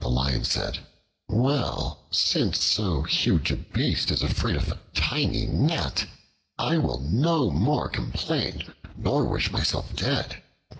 The 0.00 0.08
Lion 0.10 0.42
said, 0.42 0.80
"Well, 1.28 2.00
since 2.10 2.60
so 2.64 3.02
huge 3.02 3.52
a 3.52 3.56
beast 3.56 4.10
is 4.10 4.20
afraid 4.24 4.56
of 4.56 4.72
a 4.72 4.80
tiny 4.92 5.46
gnat, 5.46 6.04
I 6.58 6.78
will 6.78 6.98
no 6.98 7.52
more 7.52 7.88
complain, 7.88 8.64
nor 8.96 9.24
wish 9.24 9.52
myself 9.52 9.94
dead. 9.94 10.42